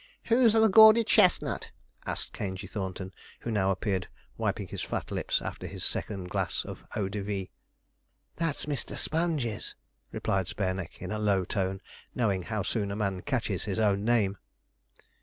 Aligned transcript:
'Who's 0.29 0.55
o' 0.55 0.59
the 0.61 0.67
gaudy 0.67 1.03
chestnut?' 1.03 1.69
asked 2.07 2.33
Caingey 2.33 2.65
Thornton, 2.65 3.13
who 3.41 3.51
now 3.51 3.69
appeared, 3.69 4.07
wiping 4.35 4.67
his 4.67 4.81
fat 4.81 5.11
lips 5.11 5.43
after 5.43 5.67
his 5.67 5.83
second 5.85 6.27
glass 6.31 6.65
of 6.65 6.83
eau 6.95 7.07
de 7.07 7.21
vie. 7.21 7.49
'That's 8.37 8.65
Mr. 8.65 8.97
Sponge's,' 8.97 9.75
replied 10.11 10.47
Spareneck 10.47 10.99
in 11.03 11.11
a 11.11 11.19
low 11.19 11.45
tone, 11.45 11.81
knowing 12.15 12.41
how 12.41 12.63
soon 12.63 12.89
a 12.89 12.95
man 12.95 13.21
catches 13.21 13.65
his 13.65 13.77
own 13.77 14.03
name. 14.03 14.39